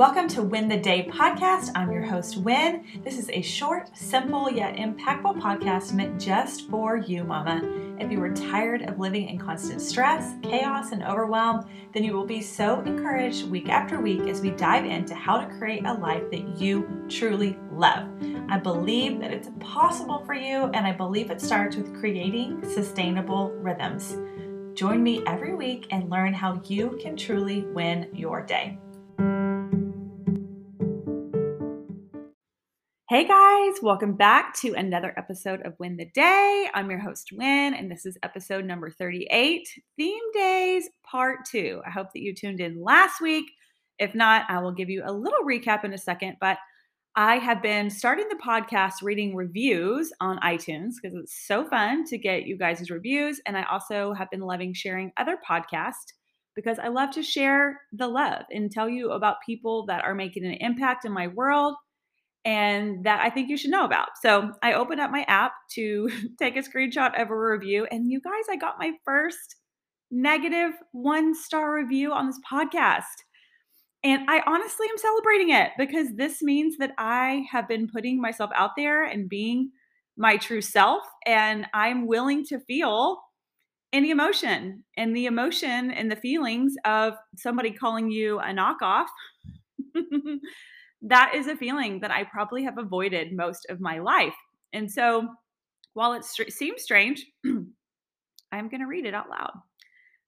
[0.00, 1.72] Welcome to Win the Day podcast.
[1.74, 2.86] I'm your host, Win.
[3.04, 7.60] This is a short, simple, yet impactful podcast meant just for you, Mama.
[7.98, 12.24] If you are tired of living in constant stress, chaos, and overwhelm, then you will
[12.24, 16.30] be so encouraged week after week as we dive into how to create a life
[16.30, 18.08] that you truly love.
[18.48, 23.50] I believe that it's possible for you, and I believe it starts with creating sustainable
[23.56, 24.16] rhythms.
[24.72, 28.78] Join me every week and learn how you can truly win your day.
[33.10, 36.68] Hey guys, welcome back to another episode of Win the Day.
[36.72, 41.82] I'm your host, Win, and this is episode number 38 Theme Days Part 2.
[41.84, 43.46] I hope that you tuned in last week.
[43.98, 46.58] If not, I will give you a little recap in a second, but
[47.16, 52.16] I have been starting the podcast reading reviews on iTunes because it's so fun to
[52.16, 53.40] get you guys' reviews.
[53.44, 56.12] And I also have been loving sharing other podcasts
[56.54, 60.44] because I love to share the love and tell you about people that are making
[60.44, 61.74] an impact in my world
[62.44, 64.08] and that I think you should know about.
[64.22, 67.86] So I opened up my app to take a screenshot of a review.
[67.90, 69.56] And you guys, I got my first
[70.10, 73.04] negative one star review on this podcast.
[74.02, 78.50] And I honestly am celebrating it because this means that I have been putting myself
[78.54, 79.70] out there and being
[80.16, 81.02] my true self.
[81.26, 83.20] And I'm willing to feel
[83.92, 89.06] any emotion and the emotion and the feelings of somebody calling you a knockoff
[91.02, 94.34] that is a feeling that I probably have avoided most of my life.
[94.72, 95.28] And so
[95.94, 99.52] while it seems strange, I'm going to read it out loud.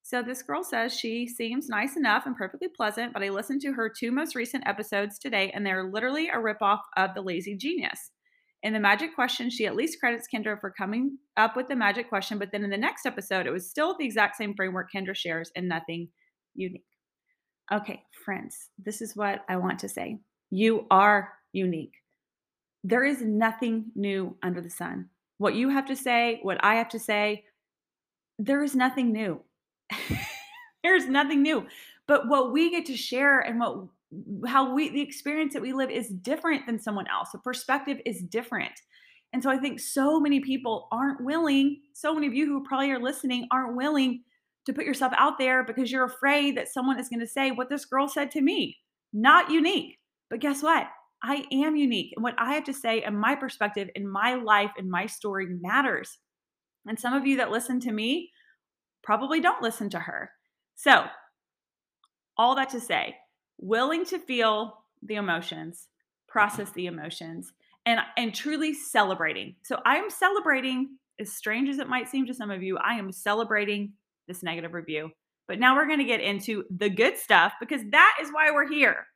[0.05, 3.73] So this girl says she seems nice enough and perfectly pleasant, but I listened to
[3.73, 8.11] her two most recent episodes today, and they're literally a ripoff of The Lazy Genius.
[8.65, 12.09] In the magic question, she at least credits Kendra for coming up with the magic
[12.09, 15.15] question, but then in the next episode, it was still the exact same framework Kendra
[15.15, 16.09] shares and nothing
[16.55, 16.85] unique.
[17.73, 20.19] Okay, friends, this is what I want to say.
[20.53, 21.95] You are unique.
[22.85, 25.09] There is nothing new under the sun.
[25.39, 27.45] What you have to say, what I have to say,
[28.39, 29.41] there is nothing new.
[30.85, 31.67] There's nothing new.
[32.07, 33.87] But what we get to share and what
[34.47, 37.31] how we the experience that we live is different than someone else.
[37.33, 38.79] The perspective is different.
[39.33, 42.91] And so I think so many people aren't willing, so many of you who probably
[42.91, 44.23] are listening aren't willing
[44.67, 47.71] to put yourself out there because you're afraid that someone is going to say what
[47.71, 48.77] this girl said to me.
[49.15, 49.99] Not unique.
[50.33, 50.87] But guess what?
[51.23, 52.15] I am unique.
[52.17, 55.47] And what I have to say and my perspective in my life and my story
[55.61, 56.17] matters.
[56.87, 58.31] And some of you that listen to me
[59.03, 60.31] probably don't listen to her.
[60.75, 61.05] So,
[62.39, 63.15] all that to say,
[63.59, 65.89] willing to feel the emotions,
[66.29, 67.53] process the emotions,
[67.85, 69.57] and and truly celebrating.
[69.65, 72.95] So, I am celebrating as strange as it might seem to some of you, I
[72.95, 73.93] am celebrating
[74.29, 75.11] this negative review.
[75.47, 78.67] But now we're going to get into the good stuff because that is why we're
[78.67, 79.07] here.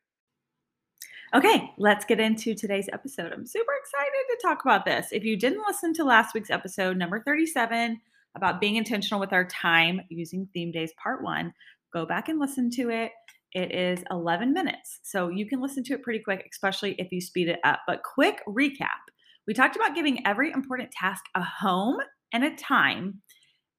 [1.34, 3.32] Okay, let's get into today's episode.
[3.32, 5.08] I'm super excited to talk about this.
[5.12, 8.00] If you didn't listen to last week's episode, number 37,
[8.36, 11.52] about being intentional with our time using theme days, part one,
[11.92, 13.10] go back and listen to it.
[13.52, 15.00] It is 11 minutes.
[15.02, 17.80] So you can listen to it pretty quick, especially if you speed it up.
[17.86, 19.00] But quick recap
[19.46, 21.98] we talked about giving every important task a home
[22.32, 23.22] and a time,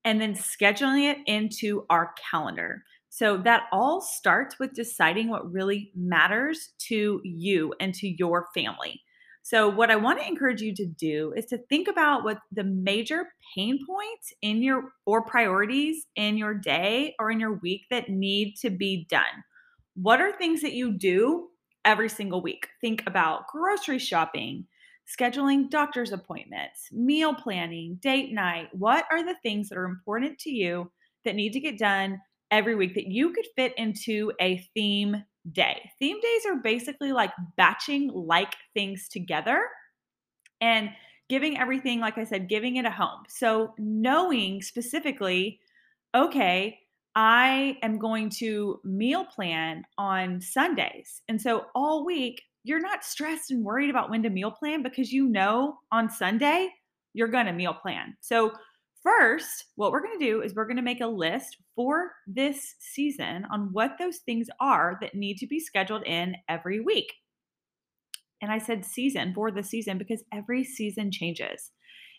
[0.05, 2.83] and then scheduling it into our calendar.
[3.09, 9.01] So that all starts with deciding what really matters to you and to your family.
[9.47, 12.65] So, what I want to encourage you to do is to think about what the
[12.65, 18.09] major pain points in your or priorities in your day or in your week that
[18.09, 19.23] need to be done.
[19.95, 21.47] What are things that you do
[21.85, 22.67] every single week?
[22.81, 24.67] Think about grocery shopping,
[25.07, 28.67] scheduling doctor's appointments, meal planning, date night.
[28.73, 30.91] What are the things that are important to you
[31.23, 32.19] that need to get done
[32.51, 35.91] every week that you could fit into a theme day.
[35.99, 39.61] Theme days are basically like batching like things together
[40.61, 40.89] and
[41.29, 43.23] giving everything, like I said, giving it a home.
[43.27, 45.59] So knowing specifically,
[46.15, 46.79] okay,
[47.15, 51.21] I am going to meal plan on Sundays.
[51.27, 55.11] And so all week, you're not stressed and worried about when to meal plan because
[55.11, 56.69] you know on Sunday
[57.13, 58.15] you're going to meal plan.
[58.19, 58.51] So
[59.07, 62.75] First, what we're going to do is we're going to make a list for this
[62.79, 67.13] season on what those things are that need to be scheduled in every week.
[68.41, 71.71] And I said season for the season because every season changes.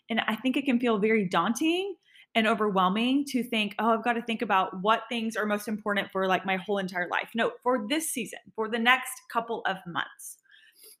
[0.09, 1.93] And I think it can feel very daunting
[2.33, 6.09] and overwhelming to think, oh, I've got to think about what things are most important
[6.11, 7.29] for like my whole entire life.
[7.35, 10.37] No, for this season, for the next couple of months.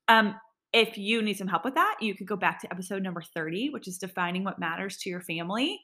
[0.07, 0.35] Um,
[0.73, 3.69] if you need some help with that, you could go back to episode number 30,
[3.69, 5.79] which is defining what matters to your family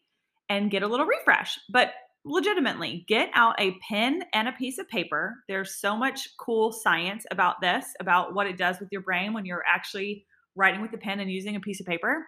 [0.49, 1.57] and get a little refresh.
[1.71, 1.93] But
[2.25, 5.35] legitimately get out a pen and a piece of paper.
[5.47, 9.45] There's so much cool science about this, about what it does with your brain when
[9.45, 12.25] you're actually writing with a pen and using a piece of paper.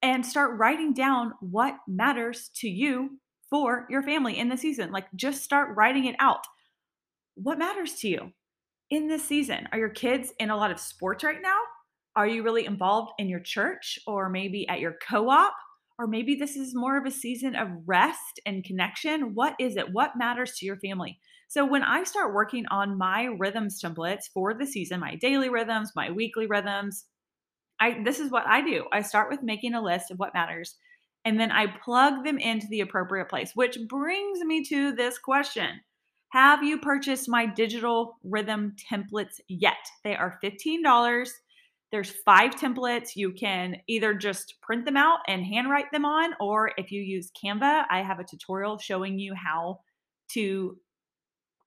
[0.00, 3.18] And start writing down what matters to you
[3.50, 4.92] for your family in the season.
[4.92, 6.46] Like just start writing it out.
[7.34, 8.32] What matters to you
[8.90, 9.68] in this season?
[9.72, 11.58] Are your kids in a lot of sports right now?
[12.16, 15.54] Are you really involved in your church or maybe at your co op?
[15.98, 19.34] Or maybe this is more of a season of rest and connection.
[19.34, 19.92] What is it?
[19.92, 21.20] What matters to your family?
[21.46, 25.92] So, when I start working on my rhythms templates for the season, my daily rhythms,
[25.94, 27.04] my weekly rhythms,
[27.78, 28.86] I this is what I do.
[28.92, 30.76] I start with making a list of what matters
[31.24, 35.80] and then I plug them into the appropriate place, which brings me to this question.
[36.34, 39.76] Have you purchased my digital rhythm templates yet?
[40.02, 41.28] They are $15.
[41.92, 43.14] There's five templates.
[43.14, 47.30] You can either just print them out and handwrite them on, or if you use
[47.40, 49.78] Canva, I have a tutorial showing you how
[50.30, 50.76] to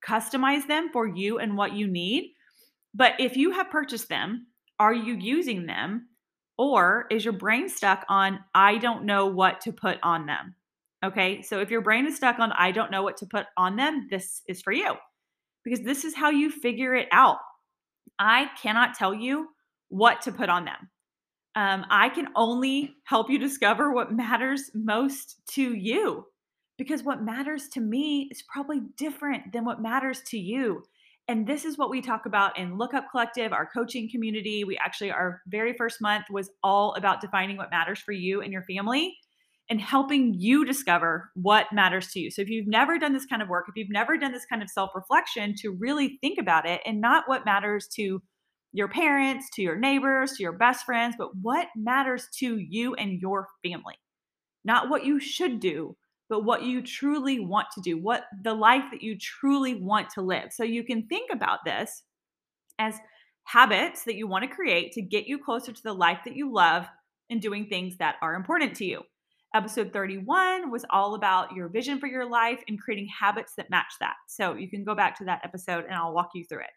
[0.06, 2.34] customize them for you and what you need.
[2.92, 4.48] But if you have purchased them,
[4.78, 6.08] are you using them?
[6.58, 10.56] Or is your brain stuck on, I don't know what to put on them?
[11.04, 11.42] Okay.
[11.42, 14.08] So if your brain is stuck on, I don't know what to put on them,
[14.10, 14.94] this is for you
[15.64, 17.38] because this is how you figure it out.
[18.18, 19.48] I cannot tell you
[19.88, 20.90] what to put on them.
[21.54, 26.24] Um, I can only help you discover what matters most to you
[26.78, 30.84] because what matters to me is probably different than what matters to you.
[31.26, 34.64] And this is what we talk about in Lookup Collective, our coaching community.
[34.64, 38.52] We actually, our very first month was all about defining what matters for you and
[38.52, 39.16] your family
[39.70, 42.30] and helping you discover what matters to you.
[42.30, 44.62] So if you've never done this kind of work, if you've never done this kind
[44.62, 48.22] of self reflection to really think about it and not what matters to
[48.72, 53.20] your parents, to your neighbors, to your best friends, but what matters to you and
[53.20, 53.94] your family.
[54.64, 55.96] Not what you should do,
[56.28, 60.22] but what you truly want to do, what the life that you truly want to
[60.22, 60.52] live.
[60.52, 62.02] So you can think about this
[62.78, 62.94] as
[63.44, 66.52] habits that you want to create to get you closer to the life that you
[66.52, 66.86] love
[67.30, 69.02] and doing things that are important to you.
[69.54, 73.94] Episode 31 was all about your vision for your life and creating habits that match
[73.98, 74.14] that.
[74.28, 76.70] So you can go back to that episode and I'll walk you through it.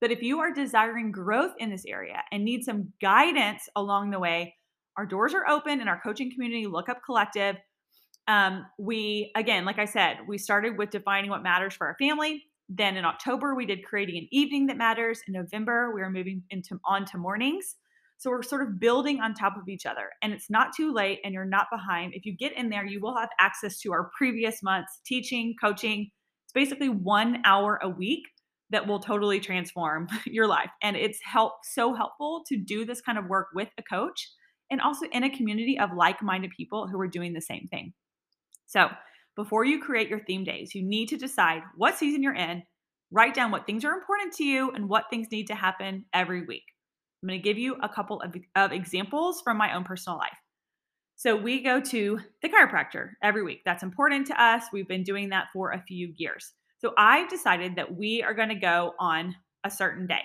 [0.00, 4.18] But if you are desiring growth in this area and need some guidance along the
[4.18, 4.54] way,
[4.96, 7.56] our doors are open in our coaching community, Lookup Collective.
[8.26, 12.42] Um, we, again, like I said, we started with defining what matters for our family.
[12.68, 15.20] Then in October, we did creating an evening that matters.
[15.28, 17.76] In November, we are moving into on to mornings.
[18.18, 20.10] So we're sort of building on top of each other.
[20.22, 22.14] And it's not too late and you're not behind.
[22.14, 26.10] If you get in there, you will have access to our previous months teaching, coaching.
[26.44, 28.22] It's basically one hour a week
[28.70, 30.70] that will totally transform your life.
[30.82, 34.28] And it's help so helpful to do this kind of work with a coach
[34.70, 37.92] and also in a community of like-minded people who are doing the same thing.
[38.66, 38.88] So,
[39.36, 42.62] before you create your theme days, you need to decide what season you're in,
[43.10, 46.46] write down what things are important to you and what things need to happen every
[46.46, 46.64] week.
[47.22, 50.36] I'm going to give you a couple of, of examples from my own personal life.
[51.16, 53.62] So we go to the chiropractor every week.
[53.64, 54.64] That's important to us.
[54.72, 56.52] We've been doing that for a few years.
[56.78, 59.34] So I've decided that we are going to go on
[59.64, 60.20] a certain day.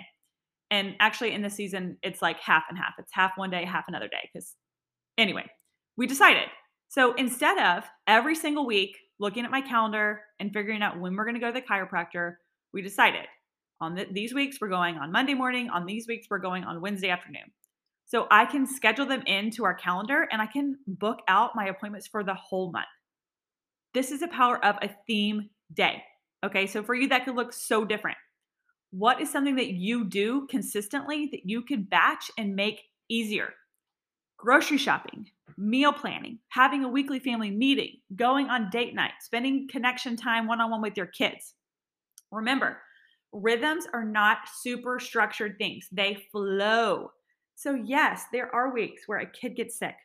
[0.69, 2.93] And actually, in the season, it's like half and half.
[2.97, 4.29] It's half one day, half another day.
[4.33, 4.55] Because
[5.17, 5.45] anyway,
[5.97, 6.47] we decided.
[6.89, 11.25] So instead of every single week looking at my calendar and figuring out when we're
[11.25, 12.35] going to go to the chiropractor,
[12.73, 13.25] we decided
[13.81, 15.69] on the, these weeks, we're going on Monday morning.
[15.69, 17.51] On these weeks, we're going on Wednesday afternoon.
[18.05, 22.07] So I can schedule them into our calendar and I can book out my appointments
[22.07, 22.85] for the whole month.
[23.93, 26.03] This is the power of a theme day.
[26.45, 28.17] Okay, so for you, that could look so different.
[28.91, 33.53] What is something that you do consistently that you could batch and make easier?
[34.37, 40.17] Grocery shopping, meal planning, having a weekly family meeting, going on date night, spending connection
[40.17, 41.53] time one on one with your kids.
[42.31, 42.77] Remember,
[43.33, 47.11] Rhythms are not super structured things, they flow.
[47.55, 49.95] So, yes, there are weeks where a kid gets sick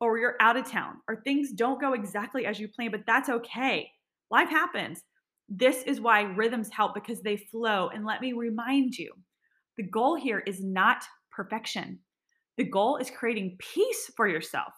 [0.00, 3.28] or you're out of town or things don't go exactly as you plan, but that's
[3.28, 3.90] okay.
[4.30, 5.02] Life happens.
[5.48, 7.88] This is why rhythms help because they flow.
[7.88, 9.12] And let me remind you
[9.76, 11.98] the goal here is not perfection,
[12.56, 14.72] the goal is creating peace for yourself.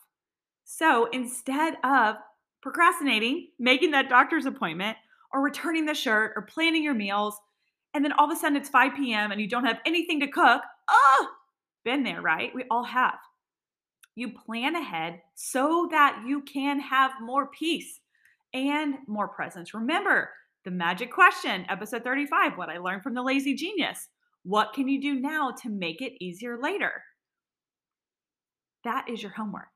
[0.64, 2.16] So, instead of
[2.62, 4.96] procrastinating, making that doctor's appointment,
[5.32, 7.36] or returning the shirt, or planning your meals,
[7.94, 9.32] and then all of a sudden it's 5 p.m.
[9.32, 10.62] and you don't have anything to cook.
[10.90, 11.26] Oh,
[11.84, 12.54] been there, right?
[12.54, 13.18] We all have.
[14.14, 18.00] You plan ahead so that you can have more peace
[18.52, 19.74] and more presence.
[19.74, 20.30] Remember
[20.64, 24.08] the magic question, episode 35, what I learned from the lazy genius.
[24.44, 27.02] What can you do now to make it easier later?
[28.84, 29.68] That is your homework.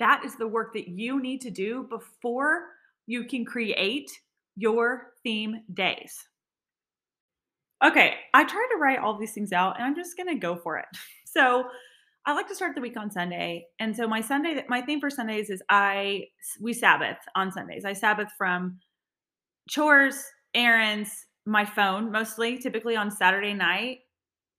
[0.00, 2.66] That is the work that you need to do before
[3.06, 4.10] you can create
[4.56, 6.14] your theme days.
[7.84, 10.56] Okay, I tried to write all these things out and I'm just going to go
[10.56, 10.86] for it.
[11.26, 11.64] So,
[12.26, 13.66] I like to start the week on Sunday.
[13.80, 16.26] And so my Sunday my theme for Sundays is I
[16.60, 17.84] we Sabbath on Sundays.
[17.84, 18.78] I Sabbath from
[19.68, 20.24] chores,
[20.54, 23.98] errands, my phone mostly, typically on Saturday night.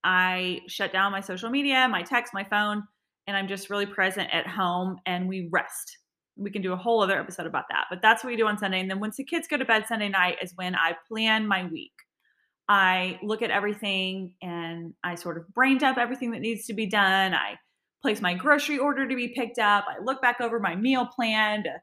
[0.03, 2.83] I shut down my social media, my text, my phone,
[3.25, 5.97] and I'm just really present at home and we rest.
[6.37, 8.57] We can do a whole other episode about that, but that's what we do on
[8.59, 8.81] Sunday.
[8.81, 11.65] And then once the kids go to bed Sunday night is when I plan my
[11.65, 11.93] week.
[12.67, 16.87] I look at everything and I sort of brain dump everything that needs to be
[16.87, 17.33] done.
[17.33, 17.55] I
[18.01, 19.85] place my grocery order to be picked up.
[19.87, 21.73] I look back over my meal plan to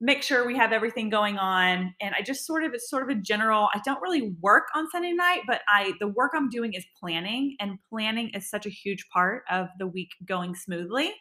[0.00, 1.94] make sure we have everything going on.
[2.00, 4.90] And I just sort of, it's sort of a general, I don't really work on
[4.90, 8.70] Sunday night, but I, the work I'm doing is planning and planning is such a
[8.70, 11.12] huge part of the week going smoothly.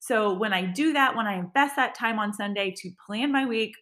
[0.00, 3.46] So when I do that, when I invest that time on Sunday to plan my
[3.46, 3.72] week,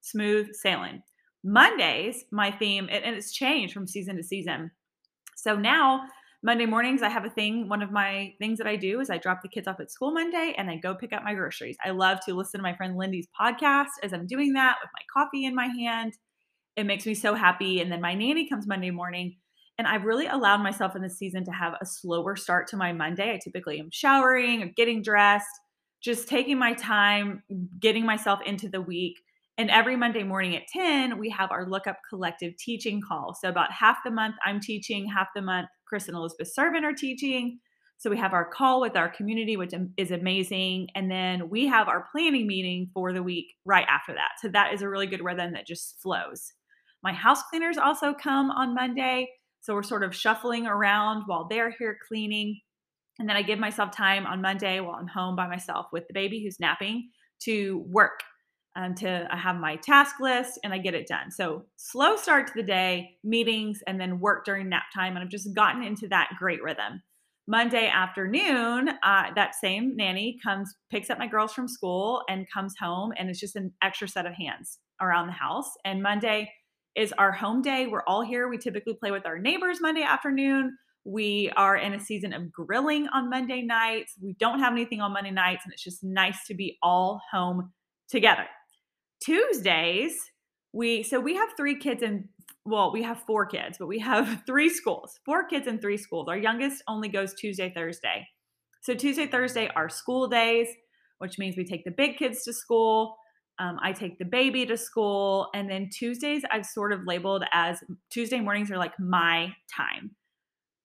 [0.00, 1.02] smooth sailing.
[1.42, 4.70] Mondays, my theme, and, it's changed from season to season.
[5.36, 6.06] So now,
[6.42, 7.68] Monday mornings, I have a thing.
[7.68, 10.10] One of my things that I do is I drop the kids off at school
[10.10, 11.76] Monday and I go pick up my groceries.
[11.84, 15.02] I love to listen to my friend Lindy's podcast as I'm doing that with my
[15.12, 16.14] coffee in my hand.
[16.76, 17.80] It makes me so happy.
[17.80, 19.36] And then my nanny comes Monday morning.
[19.76, 22.92] And I've really allowed myself in this season to have a slower start to my
[22.92, 23.32] Monday.
[23.32, 25.48] I typically am showering or getting dressed,
[26.02, 27.42] just taking my time,
[27.78, 29.16] getting myself into the week
[29.60, 33.36] and every Monday morning at 10, we have our Look Up Collective teaching call.
[33.38, 36.94] So, about half the month, I'm teaching, half the month, Chris and Elizabeth Servant are
[36.94, 37.58] teaching.
[37.98, 40.88] So, we have our call with our community, which is amazing.
[40.94, 44.30] And then we have our planning meeting for the week right after that.
[44.40, 46.54] So, that is a really good rhythm that just flows.
[47.02, 49.28] My house cleaners also come on Monday.
[49.60, 52.58] So, we're sort of shuffling around while they're here cleaning.
[53.18, 56.14] And then I give myself time on Monday while I'm home by myself with the
[56.14, 58.20] baby who's napping to work
[58.76, 61.30] um, to I have my task list and I get it done.
[61.30, 65.16] So slow start to the day, meetings, and then work during nap time.
[65.16, 67.02] And I've just gotten into that great rhythm.
[67.46, 72.74] Monday afternoon, uh, that same nanny comes, picks up my girls from school and comes
[72.78, 75.68] home, and it's just an extra set of hands around the house.
[75.84, 76.52] And Monday
[76.94, 77.88] is our home day.
[77.88, 78.48] We're all here.
[78.48, 80.76] We typically play with our neighbors Monday afternoon.
[81.04, 84.14] We are in a season of grilling on Monday nights.
[84.22, 87.72] We don't have anything on Monday nights, and it's just nice to be all home
[88.08, 88.46] together.
[89.20, 90.30] Tuesdays,
[90.72, 92.28] we so we have three kids and
[92.64, 96.28] well, we have four kids, but we have three schools, four kids in three schools.
[96.28, 98.26] Our youngest only goes Tuesday, Thursday.
[98.82, 100.68] So Tuesday, Thursday are school days,
[101.18, 103.16] which means we take the big kids to school.
[103.58, 107.78] Um, I take the baby to school, and then Tuesdays I've sort of labeled as
[108.10, 110.16] Tuesday mornings are like my time,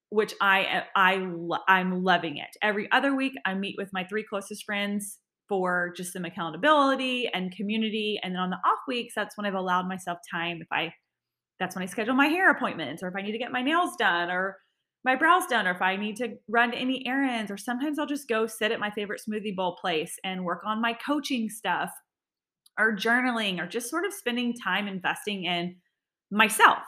[0.10, 1.26] which I I
[1.70, 2.58] I'm loving it.
[2.62, 7.56] Every other week I meet with my three closest friends for just some accountability and
[7.56, 8.20] community.
[8.24, 10.60] And then on the off weeks, that's when I've allowed myself time.
[10.62, 10.94] If I,
[11.60, 13.96] that's when I schedule my hair appointments, or if I need to get my nails
[13.98, 14.58] done, or
[15.04, 18.28] my brows done, or if I need to run any errands, or sometimes I'll just
[18.28, 21.92] go sit at my favorite smoothie bowl place and work on my coaching stuff,
[22.78, 25.76] or journaling, or just sort of spending time investing in
[26.32, 26.80] myself.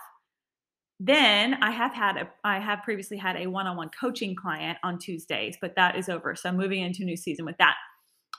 [1.00, 5.56] Then I have had a I have previously had a one-on-one coaching client on Tuesdays,
[5.62, 6.36] but that is over.
[6.36, 7.76] So I'm moving into a new season with that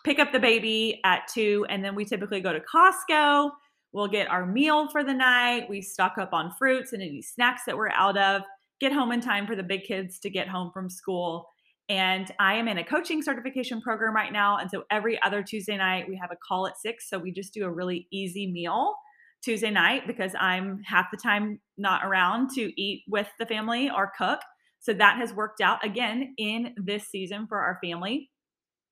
[0.08, 3.50] pick up the baby at two, and then we typically go to Costco.
[3.92, 5.68] We'll get our meal for the night.
[5.68, 8.40] We stock up on fruits and any snacks that we're out of,
[8.80, 11.50] get home in time for the big kids to get home from school.
[11.90, 14.56] And I am in a coaching certification program right now.
[14.56, 17.10] And so every other Tuesday night, we have a call at six.
[17.10, 18.94] So we just do a really easy meal
[19.42, 24.10] Tuesday night because I'm half the time not around to eat with the family or
[24.16, 24.40] cook.
[24.80, 28.30] So that has worked out again in this season for our family.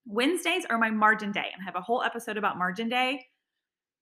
[0.06, 3.26] Wednesdays are my margin day, and I have a whole episode about margin day.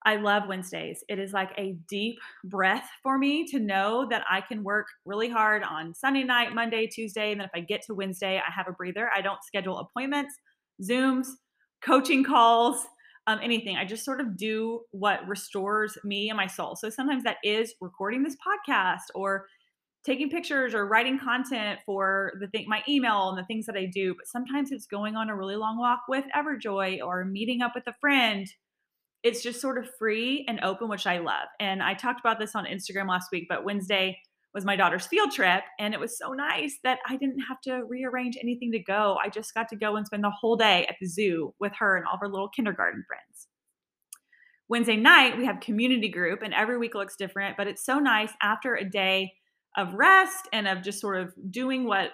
[0.06, 1.02] I love Wednesdays.
[1.08, 5.30] It is like a deep breath for me to know that I can work really
[5.30, 7.32] hard on Sunday night, Monday, Tuesday.
[7.32, 9.10] And then if I get to Wednesday, I have a breather.
[9.16, 10.34] I don't schedule appointments,
[10.82, 11.28] Zooms,
[11.82, 12.84] coaching calls,
[13.26, 13.76] um, anything.
[13.76, 16.76] I just sort of do what restores me and my soul.
[16.76, 19.46] So sometimes that is recording this podcast or
[20.04, 23.86] taking pictures or writing content for the thing my email and the things that I
[23.86, 27.72] do, but sometimes it's going on a really long walk with Everjoy or meeting up
[27.74, 28.46] with a friend.
[29.22, 31.48] It's just sort of free and open, which I love.
[31.58, 34.18] And I talked about this on Instagram last week, but Wednesday
[34.52, 37.82] was my daughter's field trip and it was so nice that I didn't have to
[37.88, 39.18] rearrange anything to go.
[39.22, 41.96] I just got to go and spend the whole day at the zoo with her
[41.96, 43.48] and all her little kindergarten friends.
[44.68, 48.30] Wednesday night, we have community group, and every week looks different, but it's so nice
[48.40, 49.32] after a day
[49.76, 52.10] of rest and of just sort of doing what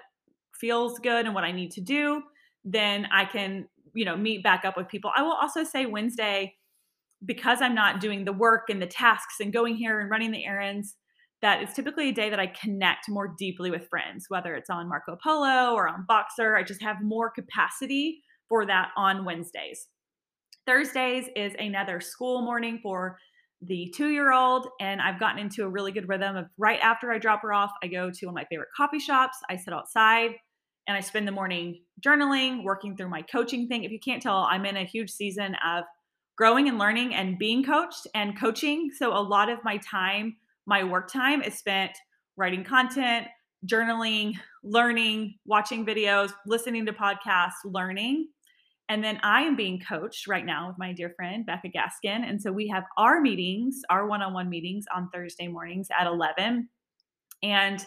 [0.61, 2.23] feels good and what I need to do,
[2.65, 5.11] then I can, you know, meet back up with people.
[5.17, 6.55] I will also say Wednesday,
[7.25, 10.45] because I'm not doing the work and the tasks and going here and running the
[10.45, 10.97] errands,
[11.43, 14.89] that it's typically a day that I connect more deeply with friends, whether it's on
[14.89, 16.59] Marco Polo or on Voxer.
[16.59, 19.89] I just have more capacity for that on Wednesdays.
[20.67, 23.17] Thursdays is another school morning for
[23.63, 27.11] the two year old, and I've gotten into a really good rhythm of right after
[27.11, 29.37] I drop her off, I go to one of my favorite coffee shops.
[29.51, 30.37] I sit outside
[30.87, 33.85] and I spend the morning journaling, working through my coaching thing.
[33.85, 35.85] If you can't tell, I'm in a huge season of
[36.37, 38.91] growing and learning and being coached and coaching.
[38.97, 40.37] So a lot of my time,
[40.67, 41.93] my work time is spent
[42.37, 43.27] writing content,
[43.71, 48.29] journaling, learning, watching videos, listening to podcasts, learning.
[48.91, 52.29] And then I am being coached right now with my dear friend, Becca Gaskin.
[52.29, 56.09] And so we have our meetings, our one on one meetings on Thursday mornings at
[56.09, 56.69] 11.
[57.45, 57.87] And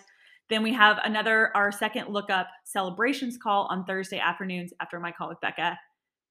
[0.49, 5.27] then we have another, our second lookup celebrations call on Thursday afternoons after my call
[5.27, 5.77] with Becca.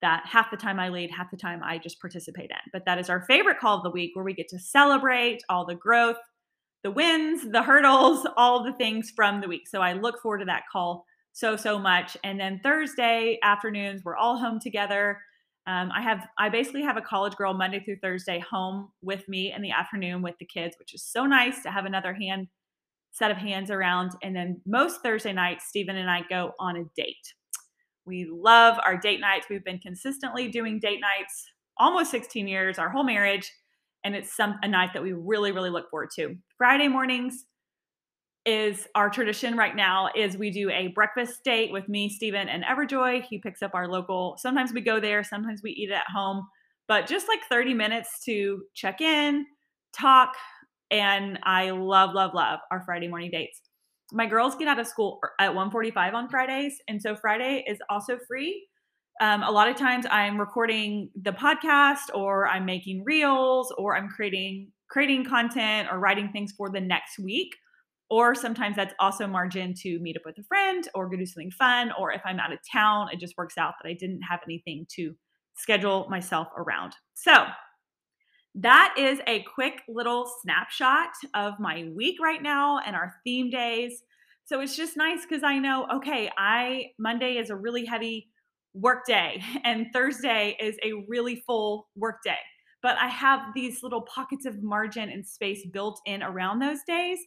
[0.01, 2.71] That half the time I lead, half the time I just participate in.
[2.73, 5.67] But that is our favorite call of the week where we get to celebrate all
[5.67, 6.17] the growth,
[6.83, 9.69] the wins, the hurdles, all the things from the week.
[9.69, 12.17] So I look forward to that call so so much.
[12.25, 15.21] And then Thursday afternoons, we're all home together.
[15.67, 19.53] Um, I have I basically have a college girl Monday through Thursday home with me
[19.53, 22.49] in the afternoon with the kids, which is so nice to have another hand
[23.13, 24.13] set of hands around.
[24.23, 27.35] And then most Thursday nights, Stephen and I go on a date.
[28.05, 29.47] We love our date nights.
[29.49, 31.47] We've been consistently doing date nights
[31.79, 33.51] almost 16 years, our whole marriage,
[34.05, 36.35] and it's some a night that we really really look forward to.
[36.59, 37.45] Friday mornings,
[38.45, 42.65] is our tradition right now is we do a breakfast date with me, Stephen, and
[42.65, 43.23] Everjoy.
[43.23, 44.37] He picks up our local.
[44.39, 46.47] Sometimes we go there, sometimes we eat at home,
[46.89, 49.47] but just like 30 minutes to check in,
[49.93, 50.35] talk,
[50.91, 53.61] and I love, love, love our Friday morning dates.
[54.13, 58.19] My girls get out of school at 1:45 on Fridays, and so Friday is also
[58.29, 58.67] free.
[59.21, 64.09] Um, a lot of times I'm recording the podcast, or I'm making reels, or I'm
[64.09, 67.55] creating creating content or writing things for the next week.
[68.13, 71.51] Or sometimes that's also margin to meet up with a friend or go do something
[71.51, 71.93] fun.
[71.99, 74.85] Or if I'm out of town, it just works out that I didn't have anything
[74.97, 75.15] to
[75.57, 76.93] schedule myself around.
[77.15, 77.47] So
[78.57, 84.03] that is a quick little snapshot of my week right now and our theme days.
[84.45, 88.29] So it's just nice because I know, okay, I Monday is a really heavy
[88.75, 92.37] work day and Thursday is a really full work day.
[92.83, 97.19] But I have these little pockets of margin and space built in around those days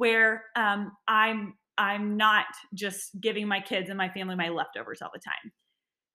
[0.00, 5.10] where um, I'm I'm not just giving my kids and my family my leftovers all
[5.12, 5.52] the time.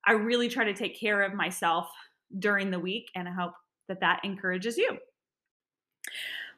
[0.04, 1.88] I really try to take care of myself
[2.36, 3.52] during the week, and I hope
[3.88, 4.98] that that encourages you.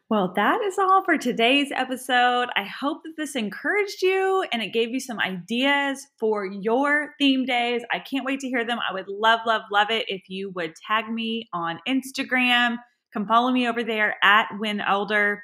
[0.08, 2.48] Well, that is all for today's episode.
[2.56, 7.44] I hope that this encouraged you and it gave you some ideas for your theme
[7.44, 7.82] days.
[7.92, 8.78] I can't wait to hear them.
[8.78, 12.76] I would love, love, love it if you would tag me on Instagram.
[13.12, 15.42] Come follow me over there at Win Elder.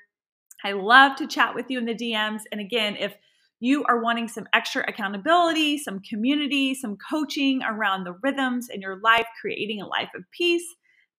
[0.64, 2.40] I love to chat with you in the DMs.
[2.50, 3.14] And again, if
[3.60, 9.00] you are wanting some extra accountability, some community, some coaching around the rhythms in your
[9.00, 10.66] life, creating a life of peace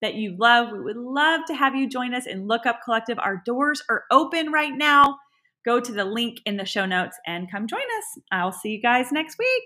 [0.02, 3.18] that you love, we would love to have you join us in Look Up Collective.
[3.20, 5.18] Our doors are open right now.
[5.64, 8.22] Go to the link in the show notes and come join us.
[8.32, 9.64] I'll see you guys next week.